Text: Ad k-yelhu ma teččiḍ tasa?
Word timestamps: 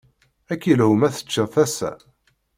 Ad 0.51 0.57
k-yelhu 0.61 0.93
ma 0.95 1.09
teččiḍ 1.15 1.47
tasa? 1.53 1.91